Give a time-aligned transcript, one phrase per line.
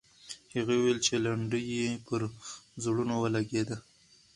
[0.53, 2.21] هغې وویل چې لنډۍ یې پر
[2.83, 3.77] زړونو ولګېده.